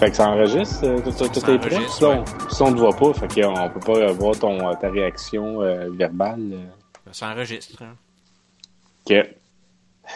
[0.00, 1.76] Fait que ça enregistre, euh, tout, tout, tout Ça est prêt?
[1.88, 2.24] Si on, ouais.
[2.50, 6.40] si on ne voit pas, fait qu'on peut pas avoir ton, ta réaction euh, verbale.
[6.54, 7.12] euh.
[7.12, 7.82] Ça enregistre.
[7.82, 7.94] hein.
[9.04, 9.14] Ok.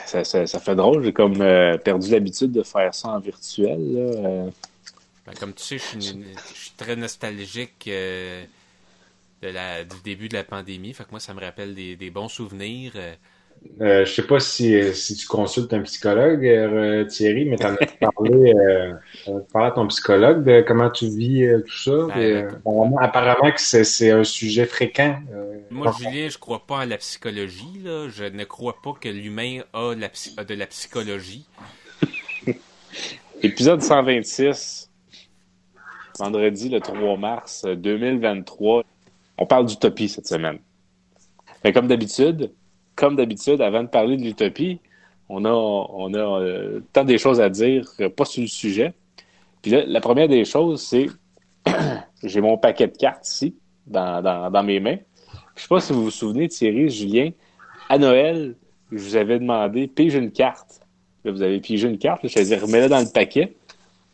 [0.07, 3.79] Ça, ça, ça fait drôle, j'ai comme euh, perdu l'habitude de faire ça en virtuel.
[3.95, 4.01] Là.
[4.01, 4.51] euh.
[5.27, 8.45] Ben, comme tu sais, je suis, une- je suis très nostalgique euh,
[9.43, 10.93] de la, du début de la pandémie.
[10.95, 12.93] Fait que moi, ça me rappelle des, des bons souvenirs.
[13.81, 14.05] Euh.
[14.05, 18.55] Je sais pas si, si tu consultes un psychologue, euh, Thierry, mais t'en as parlé,
[18.55, 18.93] euh,
[19.53, 22.07] parlé à ton psychologue de comment tu vis euh, tout ça.
[22.15, 25.19] Ben, Et, apparemment, apparemment que c'est, c'est un sujet fréquent.
[25.33, 27.81] euh, Moi, Julien, je crois pas à la psychologie.
[27.83, 28.09] Là.
[28.09, 31.47] Je ne crois pas que l'humain a, la psy- a de la psychologie.
[33.43, 34.91] Épisode 126,
[36.19, 38.85] vendredi le 3 mars euh, 2023.
[39.39, 40.59] On parle d'utopie cette semaine.
[41.65, 42.53] Mais comme d'habitude,
[42.97, 44.81] comme d'habitude, avant de parler de l'utopie,
[45.29, 48.93] on a, on a euh, tant des choses à dire, euh, pas sur le sujet.
[49.63, 51.07] Puis là, la première des choses, c'est
[52.23, 54.99] j'ai mon paquet de cartes ici, dans, dans, mes mains.
[55.57, 57.31] Je sais pas si vous vous souvenez, Thierry, Julien,
[57.89, 58.55] à Noël,
[58.93, 60.81] je vous avais demandé, pige une carte.
[61.25, 63.55] Là, vous avez pigé une carte, là, je te dis, remets-la dans le paquet.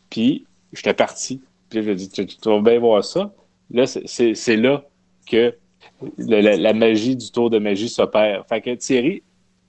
[0.09, 1.41] Puis, j'étais parti.
[1.69, 3.33] Puis là, je dis, tu, tu vas bien voir ça.
[3.69, 4.83] Là, c'est là
[5.29, 5.55] que
[6.17, 8.45] le- la, la magie du tour de magie s'opère.
[8.47, 9.23] Fait que, Thierry,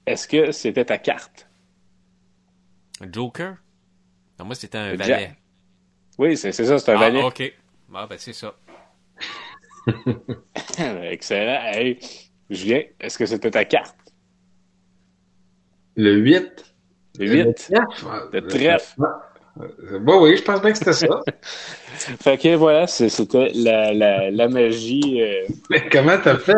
[0.06, 1.48] est-ce que c'était ta carte?
[3.00, 3.56] Un Joker?
[4.38, 5.32] Non, moi, c'était un Le valet.
[6.18, 7.22] Oui, c'est ça, c'est un Ah, valet.
[7.22, 7.52] ok.
[7.94, 8.54] Ah, ben, c'est ça.
[10.78, 11.60] Excellent.
[11.72, 11.98] Hey,
[12.50, 13.96] Julien, est-ce que c'était ta carte?
[15.96, 16.74] Le 8.
[17.18, 17.54] Le 8.
[17.54, 18.28] trèfle.
[18.32, 19.02] Le trèfle.
[19.02, 19.06] Euh,
[19.56, 21.20] Bah oui, je pense bien que c'était ça.
[22.22, 25.20] Fait que voilà, c'était la, la, la magie.
[25.20, 26.54] euh, Mais comment t'as fait?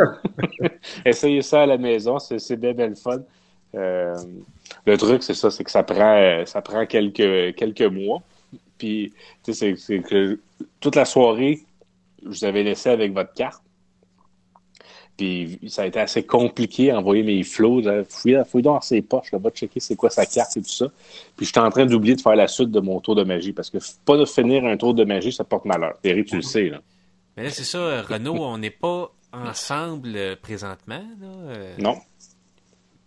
[1.04, 3.18] Essayez ça à la maison, c'est c'est bien, bien le fun.
[3.74, 4.14] Euh,
[4.86, 8.22] le truc, c'est ça, c'est que ça prend, euh, ça prend quelques, quelques mois.
[8.78, 9.12] Puis,
[9.44, 10.40] tu sais, c'est que
[10.80, 11.60] toute la soirée,
[12.22, 13.62] je vous avais laissé avec votre carte.
[15.16, 17.82] Puis, ça a été assez compliqué à envoyer mes flots.
[18.08, 20.86] Fouille, fouille dans ses poches, là, va checker c'est quoi sa carte et tout ça.
[21.36, 23.70] Puis, j'étais en train d'oublier de faire la suite de mon tour de magie parce
[23.70, 25.94] que pas de finir un tour de magie, ça porte malheur.
[26.02, 26.80] Thierry, tu le sais, là.
[27.36, 31.02] Mais là, c'est ça, euh, Renaud, on n'est pas ensemble euh, présentement.
[31.20, 31.28] Là.
[31.48, 31.74] euh.
[31.78, 31.96] Non.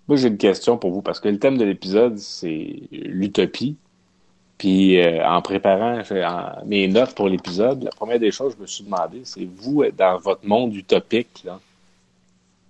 [0.07, 3.75] Moi, j'ai une question pour vous parce que le thème de l'épisode, c'est l'utopie.
[4.57, 8.61] Puis, euh, en préparant en- mes notes pour l'épisode, la première des choses que je
[8.63, 11.59] me suis demandé, c'est vous, dans votre monde utopique, là,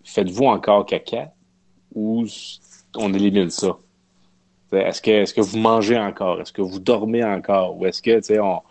[0.08, 1.32] faites-vous encore caca
[1.94, 2.26] ou
[2.96, 3.78] on élimine ça?
[4.72, 6.42] Est-ce que, est-ce que vous mangez encore?
[6.42, 7.78] Est-ce que vous dormez encore?
[7.78, 8.62] Ou est-ce que, tu sais, on...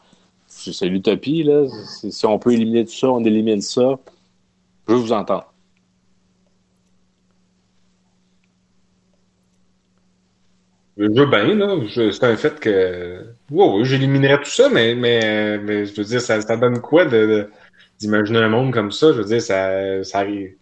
[0.46, 1.66] c'est l'utopie, là?
[2.10, 3.98] Si on peut éliminer tout ça, on élimine ça.
[4.86, 5.52] Je veux vous entendre.
[10.98, 11.76] Je veux bien, là.
[12.12, 13.34] C'est un fait que.
[13.50, 17.06] Oui, j'éliminerais tout ça, mais, mais, mais je veux dire, ça, donne quoi
[17.98, 19.12] d'imaginer un monde comme ça?
[19.12, 20.56] Je veux dire, ça, ça arrive.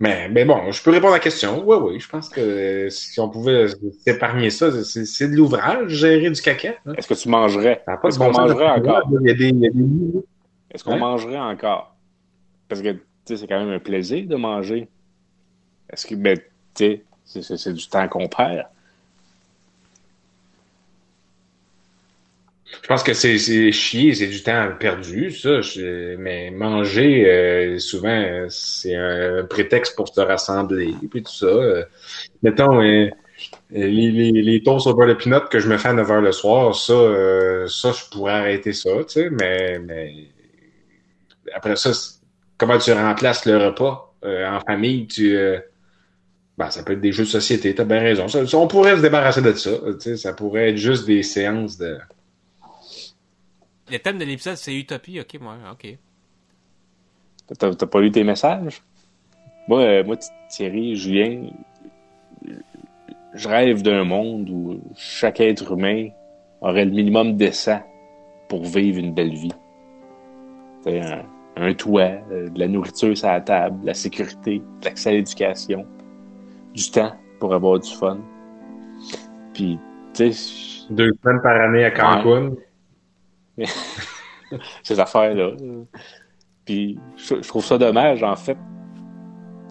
[0.00, 1.62] Mais, mais bon, je peux répondre à la question.
[1.66, 3.66] Oui, oui, je pense que euh, si on pouvait
[4.02, 6.74] s'épargner ça, c'est, de l'ouvrage, gérer du caca.
[6.86, 6.94] hein.
[6.96, 7.84] Est-ce que tu mangerais?
[8.04, 9.02] Est-ce qu'on mangerait encore?
[9.20, 9.70] Il y a des, des.
[10.70, 11.94] Est-ce qu'on mangerait encore?
[12.68, 14.88] Parce que, tu sais, c'est quand même un plaisir de manger.
[15.92, 16.38] Est-ce que, ben,
[16.74, 18.66] tu sais, c'est du temps qu'on perd.
[22.82, 23.38] Je pense que c'est,
[23.72, 25.60] chier, c'est du temps perdu, ça.
[25.60, 31.46] Je- mais manger, euh, souvent, c'est un prétexte pour se rassembler, puis tout ça.
[31.46, 31.84] Euh,
[32.42, 33.08] mettons, euh,
[33.70, 36.20] les, les, les toasts au beurre de pinot que je me fais à 9 h
[36.22, 40.14] le soir, ça, euh, ça, je pourrais arrêter ça, tu sais, mais, mais
[41.54, 41.90] après ça,
[42.58, 45.06] comment tu remplaces le repas euh, en famille?
[45.06, 45.58] Tu, euh,
[46.58, 48.28] ben, ça peut être des jeux de société, t'as bien raison.
[48.28, 49.70] Ça- on pourrait se débarrasser de ça,
[50.16, 51.98] ça pourrait être juste des séances de...
[53.90, 55.20] Le thème de l'épisode, c'est Utopie.
[55.20, 55.96] Ok, moi, ok.
[57.58, 58.82] T'as t'as pas lu tes messages?
[59.68, 60.16] Moi, euh, moi,
[60.48, 61.48] Thierry, Julien,
[63.34, 66.08] je rêve d'un monde où chaque être humain
[66.60, 67.80] aurait le minimum décent
[68.48, 69.52] pour vivre une belle vie.
[70.86, 71.22] Un,
[71.56, 75.84] un toit, euh, de la nourriture sur la table, la sécurité, de l'accès à l'éducation,
[76.74, 78.18] du temps pour avoir du fun.
[79.52, 79.78] Puis,
[80.14, 82.52] tu sais, Deux semaines par année à Cancun.
[84.82, 85.52] ces affaires-là.
[86.64, 88.56] Puis je, trouve ça dommage, en fait.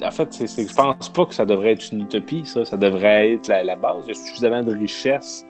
[0.04, 2.66] En fait, c'est, c'est je pense pas que ça devrait être une utopie, ça.
[2.66, 4.04] Ça devrait être la, base.
[4.06, 5.46] Il y a suffisamment de richesse,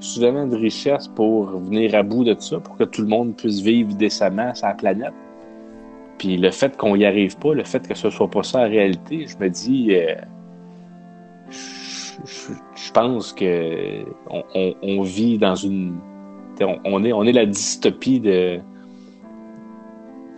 [0.00, 3.60] suffisamment de richesse pour venir à bout de ça, pour que tout le monde puisse
[3.60, 5.14] vivre décemment sur la planète.
[6.18, 8.68] Puis le fait qu'on y arrive pas, le fait que ce soit pas ça en
[8.68, 10.14] réalité, je me dis, euh,
[11.50, 15.98] je, pense que on, on- on vit dans une
[16.62, 18.60] On, est, on est la dystopie de,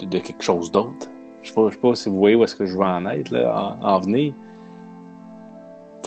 [0.01, 1.09] de, quelque chose d'autre.
[1.43, 3.31] Je sais pas, sais pas si vous voyez où est-ce que je veux en être,
[3.31, 4.33] là, en, venir.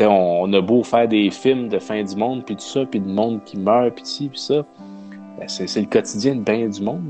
[0.01, 3.09] On, a beau faire des films de fin du monde, puis tout ça, puis du
[3.09, 4.65] monde qui meurt, puis ci, puis ça.
[5.37, 7.03] Ben, c'est le quotidien de bien du monde.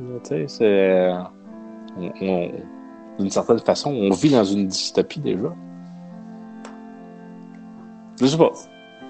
[3.19, 5.53] D'une certaine façon, on vit dans une dystopie déjà.
[8.19, 8.51] Je sais pas.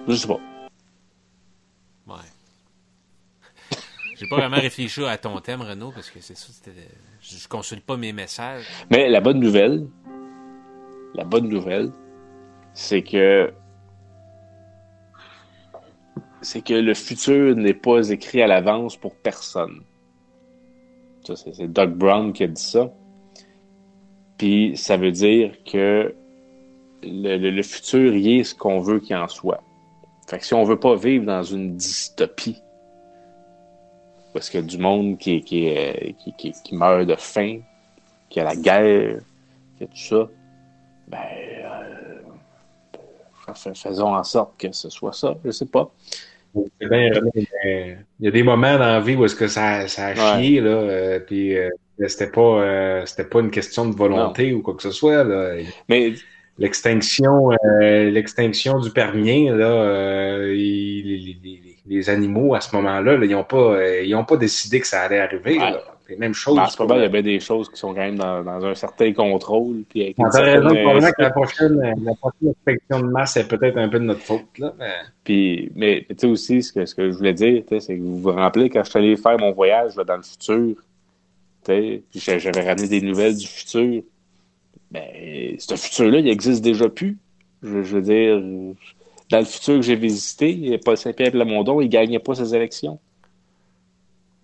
[0.08, 0.40] Je sais pas.
[2.06, 2.14] Ouais.
[4.18, 6.52] J'ai pas vraiment réfléchi à ton thème, Renaud, parce que c'est ça,
[7.20, 8.66] je consulte pas mes messages.
[8.90, 9.86] Mais la bonne nouvelle,
[11.14, 11.92] la bonne nouvelle,
[12.72, 13.52] c'est que
[16.40, 19.82] c'est que le futur n'est pas écrit à l'avance pour personne.
[21.24, 22.92] c'est Doug Brown qui a dit ça.
[24.38, 26.14] Puis ça veut dire que
[27.02, 29.62] le, futur y est ce qu'on veut qu'il en soit.
[30.28, 32.58] Fait que si on veut pas vivre dans une dystopie,
[34.36, 35.74] parce qu'il y a du monde qui, qui,
[36.36, 37.60] qui, qui, meurt de faim,
[38.28, 39.20] qui a la guerre,
[39.78, 40.28] qui a tout ça,
[41.08, 41.18] ben,
[43.48, 45.90] euh, faisons en sorte que ce soit ça, je sais pas.
[46.54, 50.60] il y a des moments dans la vie où est-ce que ça, ça a chié,
[50.60, 51.70] là, euh, puis euh,
[52.06, 55.54] c'était pas, c'était pas une question de volonté ou quoi que ce soit, là.
[55.88, 56.12] Mais
[56.58, 60.54] l'extinction euh, l'extinction du permien là euh,
[61.88, 65.02] les, animaux à ce moment-là ils n'ont pas euh, ils ont pas décidé que ça
[65.02, 65.80] allait arriver là.
[66.08, 68.16] les mêmes choses en ce moment il y avait des choses qui sont quand même
[68.16, 73.00] dans, dans un certain contrôle puis avec raison probablement que la prochaine la prochaine extinction
[73.00, 74.92] de masse est peut-être un peu de notre faute là mais
[75.24, 78.18] puis mais tu sais aussi ce que ce que je voulais dire c'est que vous
[78.18, 80.76] vous rappelez quand je suis allé faire mon voyage là, dans le futur
[81.64, 84.02] tu sais j'avais ramené des nouvelles du futur
[84.90, 87.18] ben, ce futur-là, il existe déjà plus.
[87.62, 88.40] Je, veux dire,
[89.30, 92.98] dans le futur que j'ai visité, Paul Saint-Pierre Plamondon, il gagnait pas ses élections.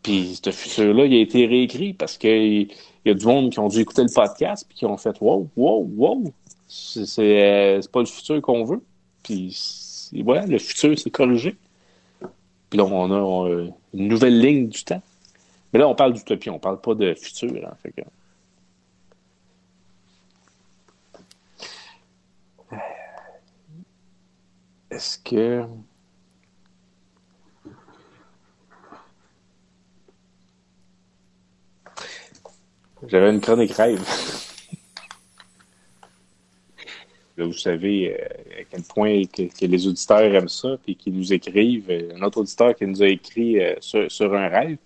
[0.02, 2.68] Puis ce futur-là, il a été réécrit parce qu'il
[3.04, 5.48] y a du monde qui ont dû écouter le podcast puis qui ont fait Wow,
[5.56, 6.24] wow, wow,
[6.66, 8.82] c'est euh, pas le futur qu'on veut.
[9.22, 9.56] Puis
[10.24, 11.54] voilà, le futur s'est corrigé.
[12.68, 15.02] Puis là, on a, une nouvelle ligne du temps.
[15.72, 17.50] Mais là, on parle d'utopie, on parle pas de futur.
[17.64, 17.94] Hein, fait.
[24.92, 25.64] Est-ce que.
[33.08, 33.98] J'avais une chronique rêve?
[37.38, 41.32] Là, vous savez euh, à quel point que, les auditeurs aiment ça, puis qu'ils nous
[41.32, 41.90] écrivent.
[41.90, 44.76] Euh, un autre auditeur qui nous a écrit euh, sur, un rêve,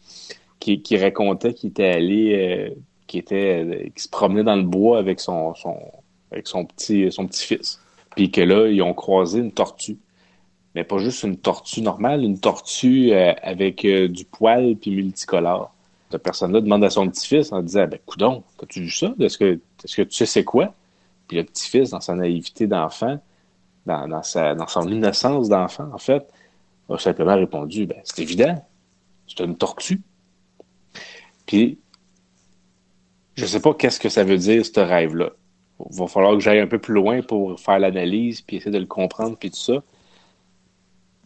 [0.60, 2.72] qui, racontait qu'il était allé,
[3.08, 5.76] qui était, qui se promenait dans le bois avec son, son
[6.30, 7.80] avec son petit, son petit-fils.
[8.16, 9.98] Puis que là, ils ont croisé une tortue.
[10.74, 15.72] Mais pas juste une tortue normale, une tortue euh, avec euh, du poil puis multicolore.
[16.10, 19.14] Cette personne-là demande à son petit-fils en disant Ben, coudon, as-tu vu ça?
[19.20, 20.74] Est-ce que, tu sais c'est quoi?
[21.28, 23.18] Puis le petit-fils, dans sa naïveté d'enfant,
[23.84, 26.26] dans, dans, son innocence d'enfant, en fait,
[26.88, 28.64] a simplement répondu Ben, c'est évident,
[29.28, 30.00] c'est une tortue.
[31.44, 31.78] Puis,
[33.34, 35.30] je sais pas qu'est-ce que ça veut dire, ce rêve-là.
[35.78, 38.78] Il va falloir que j'aille un peu plus loin pour faire l'analyse, puis essayer de
[38.78, 39.82] le comprendre, puis tout ça.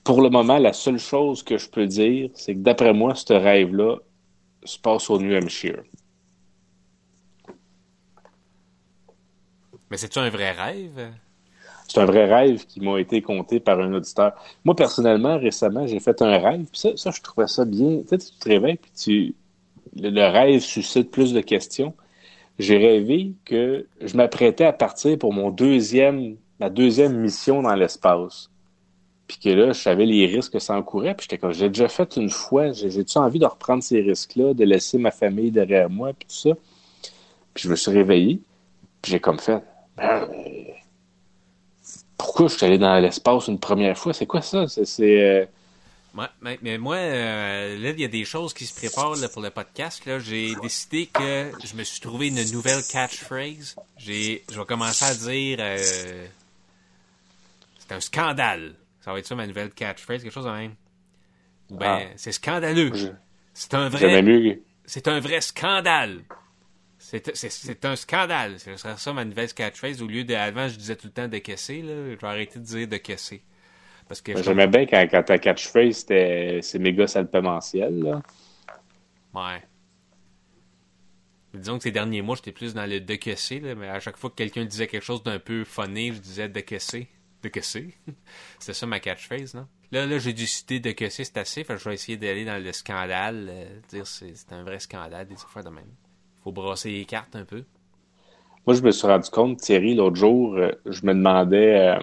[0.03, 3.33] Pour le moment, la seule chose que je peux dire, c'est que d'après moi, ce
[3.33, 3.97] rêve-là
[4.65, 5.83] se passe au New Hampshire.
[9.91, 11.13] Mais c'est-tu un vrai rêve?
[11.87, 14.33] C'est un vrai rêve qui m'a été conté par un auditeur.
[14.65, 18.01] Moi, personnellement, récemment, j'ai fait un rêve, puis ça, ça, je trouvais ça bien.
[18.03, 19.35] Tu sais, tu te réveilles, puis tu...
[19.97, 21.95] le rêve suscite plus de questions
[22.61, 28.51] j'ai rêvé que je m'apprêtais à partir pour mon deuxième, ma deuxième mission dans l'espace.
[29.27, 31.15] Puis que là, je savais les risques que ça encourait.
[31.15, 34.65] Puis j'étais comme, j'ai déjà fait une fois, j'ai-tu envie de reprendre ces risques-là, de
[34.65, 36.51] laisser ma famille derrière moi, puis tout ça?
[37.55, 38.41] Puis je me suis réveillé,
[39.01, 39.63] puis j'ai comme fait,
[39.97, 40.29] ben,
[42.17, 44.13] pourquoi je suis allé dans l'espace une première fois?
[44.13, 44.67] C'est quoi ça?
[44.67, 45.49] C'est...
[46.43, 50.05] Mais, moi, euh, là, il y a des choses qui se préparent pour le podcast.
[50.07, 53.77] Là, j'ai décidé que je me suis trouvé une nouvelle catchphrase.
[53.97, 56.27] J'ai, je vais commencer à dire, euh,
[57.79, 58.75] c'est un scandale.
[59.03, 60.75] Ça va être ça ma nouvelle catchphrase, quelque chose de même.
[61.71, 62.13] ben, ah.
[62.17, 62.93] c'est scandaleux.
[63.55, 64.59] C'est un vrai.
[64.87, 66.23] C'est un vrai scandale.
[66.99, 68.59] C'est un scandale.
[68.59, 70.03] Ce serait ça ma nouvelle catchphrase.
[70.03, 71.95] Au lieu de, avant, je disais tout le temps de caisser, là.
[72.11, 73.43] Je vais arrêter de dire de caisser.
[74.27, 78.23] J'aimais bien quand, quand ta catchphrase, c'était c'est méga salpementiel, là.
[79.35, 79.63] Ouais.
[81.55, 84.31] Disons que ces derniers mois, j'étais plus dans le de là, mais à chaque fois
[84.31, 87.09] que quelqu'un disait quelque chose d'un peu funny, je disais de caisser.
[87.43, 89.67] De C'était ça ma catchphrase, non?
[89.93, 91.65] Là, là j'ai décidé de que c'est assez.
[91.65, 93.49] Fait que je vais essayer d'aller dans le scandale.
[93.51, 95.89] euh, dire c'est c'est un vrai scandale, des affaires de même.
[96.45, 97.65] Faut brasser les cartes un peu.
[98.67, 101.99] Moi, je me suis rendu compte, Thierry, l'autre jour, euh, je me demandais, euh,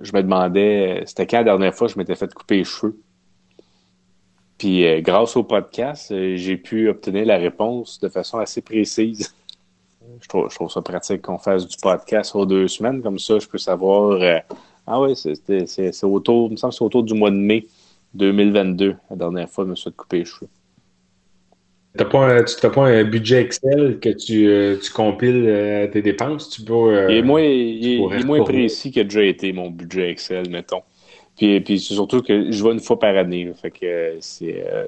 [0.00, 2.64] je me demandais, euh, c'était quand la dernière fois que je m'étais fait couper les
[2.64, 2.98] cheveux?
[4.58, 9.34] Puis, euh, grâce au podcast, euh, j'ai pu obtenir la réponse de façon assez précise.
[10.20, 13.58] Je trouve, ça pratique qu'on fasse du podcast aux deux semaines, comme ça, je peux
[13.58, 14.20] savoir.
[14.86, 17.66] ah oui, c'est autour, me semble c'est autour du mois de mai
[18.14, 20.48] 2022, la dernière fois je me suis fait couper les cheveux.
[21.96, 25.86] T'as pas, un- tu n'as pas un budget Excel que tu, euh, tu compiles euh,
[25.88, 26.48] tes dépenses?
[26.48, 29.22] Tu peux, euh, Il est moins, il est- pourrais il est moins précis a déjà
[29.22, 30.82] été mon budget Excel, mettons.
[31.36, 33.44] Puis, puis c'est surtout que je vais une fois par année.
[33.44, 33.52] là.
[33.54, 34.64] Fait que c'est.
[34.66, 34.86] euh,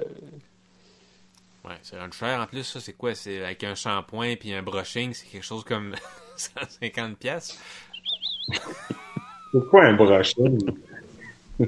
[1.63, 2.39] Ouais, c'est rendu cher.
[2.39, 3.15] En plus, ça, c'est quoi?
[3.15, 5.95] C'est avec un shampoing puis un brushing, c'est quelque chose comme
[6.37, 7.59] 150 pièces.
[9.51, 10.59] C'est quoi un brushing?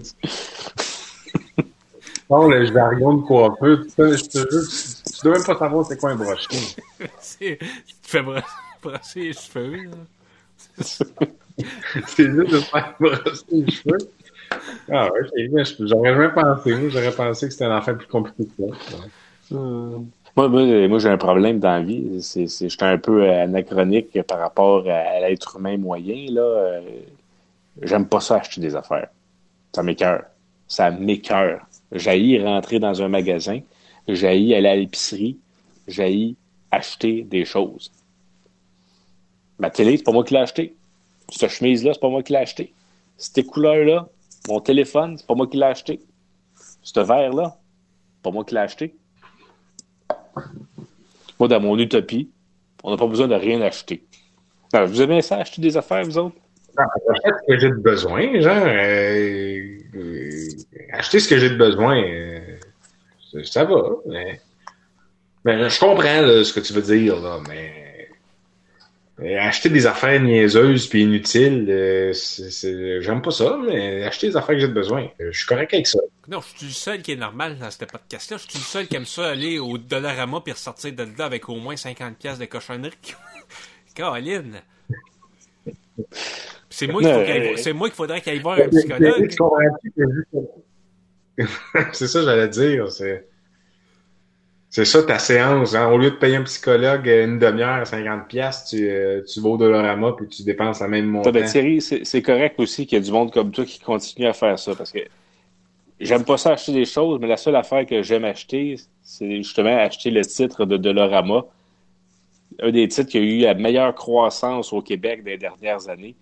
[2.29, 3.93] Non, le jargon de coiffeur, je
[4.27, 6.59] te jure, tu, dois même pas savoir c'est quoi un brushing.
[7.19, 8.35] C'est- tu te fais bro-
[8.83, 9.97] brosser les cheveux, là.
[12.07, 13.97] c'est juste de faire brosser les cheveux.
[14.91, 16.89] Ah ouais, c'est bien, je- j'aurais jamais pensé.
[16.89, 18.97] J'aurais pensé que c'était un affaire plus compliqué que ça.
[19.51, 22.21] Moi, moi, moi, j'ai un problème dans la vie.
[22.21, 26.31] C'est, c'est, j'étais un peu anachronique par rapport à, à l'être humain moyen.
[26.31, 26.41] Là.
[26.41, 26.81] Euh,
[27.81, 29.07] J'aime pas ça acheter des affaires.
[29.73, 30.23] Ça m'écœure.
[30.67, 31.61] Ça m'écœure.
[31.91, 33.59] J'haïs rentrer dans un magasin.
[34.07, 35.37] J'haïs aller à l'épicerie.
[35.87, 36.35] J'haïs
[36.71, 37.91] acheter des choses.
[39.59, 40.75] Ma télé, c'est pas moi qui l'ai acheté.
[41.29, 42.73] Cette chemise-là, c'est pas moi qui l'ai acheté.
[43.17, 44.07] Cette couleur-là,
[44.47, 45.99] mon téléphone, c'est pas moi qui l'ai acheté.
[46.83, 47.57] Ce verre-là,
[48.23, 48.95] pas moi qui l'ai acheté.
[51.39, 52.29] Moi, dans mon utopie,
[52.83, 54.03] on n'a pas besoin de rien acheter.
[54.73, 56.35] Alors, vous aimez ça, acheter des affaires, vous autres?
[56.77, 58.63] Non, J'achète ce que j'ai de besoin, genre.
[58.67, 60.39] euh, euh,
[60.93, 62.36] acheter ce que j'ai de besoin, euh,
[63.43, 63.81] ça, va.
[64.07, 64.39] Mais,
[65.45, 68.09] mais je comprends là, ce que tu veux dire, là, mais
[69.19, 72.13] euh, acheter des affaires niaiseuses puis inutiles, euh,
[73.01, 75.87] j'aime pas ça, mais acheter des affaires que j'ai besoin, euh, je suis correct avec
[75.87, 75.99] ça.
[76.27, 78.37] Non, je suis le seul qui est normal dans ce podcast-là.
[78.37, 81.47] Je suis le seul qui aime ça aller au Dollarama puis ressortir de là avec
[81.49, 82.91] au moins 50 pièces de cochonnerie.
[83.95, 84.61] Caroline!
[86.69, 89.27] C'est moi qu'il faut qu'il aille- c'est moi qu'il faudrait qu'il aille voir un psychologue.
[89.29, 90.47] Tu comprends-tu que juste-
[91.93, 92.91] c'est ça que j'allais dire.
[92.91, 93.27] C'est,
[94.69, 95.75] c'est ça ta séance.
[95.75, 95.89] hein.
[95.91, 99.39] Au lieu de payer un psychologue euh, une demi-heure à 50$, piastres, tu, euh, tu
[99.39, 101.31] vas au Dollarama puis tu dépenses la même montant.
[101.31, 104.27] Ben, Thierry, c'est c'est correct aussi qu'il y a du monde comme toi qui continue
[104.27, 104.99] à faire ça parce que
[105.99, 109.77] j'aime pas ça acheter des choses, mais la seule affaire que j'aime acheter, c'est justement
[109.77, 111.45] acheter le titre de Dolorama.
[112.61, 116.15] Un des titres qui a eu la meilleure croissance au Québec des dernières années.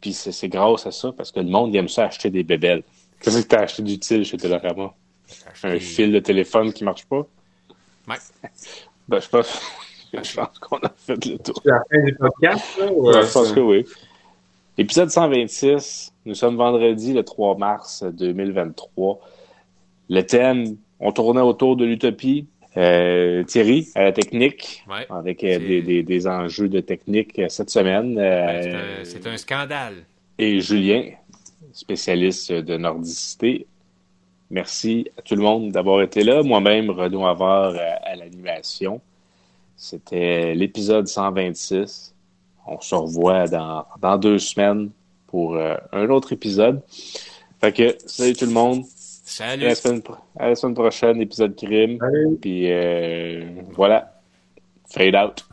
[0.00, 2.82] Puis c'est c'est grâce à ça parce que le monde aime ça acheter des bébelles.
[3.20, 4.94] Qu'est-ce que tu as acheté d'utile chez Dolorama?
[5.62, 7.26] Un fil de téléphone qui marche pas?
[8.08, 8.16] Ouais.
[9.08, 9.60] Ben, je pense,
[10.12, 11.60] je pense qu'on a fait le tour.
[11.64, 12.92] C'est la fin du podcast, là?
[12.92, 13.84] ou, Ouais, euh, je pense que oui.
[14.78, 16.12] Épisode 126.
[16.26, 19.20] Nous sommes vendredi, le 3 mars 2023.
[20.08, 22.46] Le thème, on tournait autour de l'utopie.
[22.76, 25.06] Euh, Thierry, à la technique, Ouais.
[25.10, 28.16] avec euh, des, des- des enjeux de technique cette semaine.
[28.18, 29.94] euh, Ben, c'est un- c'est un scandale.
[30.38, 31.02] et Julien,
[31.72, 33.66] spécialiste de nordicité.
[34.50, 36.42] Merci à tout le monde d'avoir été là.
[36.42, 39.00] Moi-même, Renaud Havard à l'animation.
[39.76, 42.14] C'était l'épisode 126.
[42.66, 44.90] On se revoit dans, dans deux semaines
[45.26, 46.82] pour euh, un autre épisode.
[47.60, 48.80] Fait que, salut tout le monde.
[48.82, 48.86] À
[49.32, 49.62] Salut!
[49.64, 51.98] la semaine, pro- à la semaine prochaine, épisode crime.
[52.00, 52.36] Salut.
[52.40, 54.20] Puis euh, voilà.
[54.88, 55.44] Fade out.